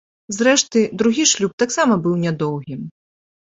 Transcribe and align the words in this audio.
Зрэшты, 0.37 0.79
другі 1.03 1.27
шлюб 1.33 1.53
таксама 1.67 2.01
быў 2.09 2.19
нядоўгім. 2.25 2.85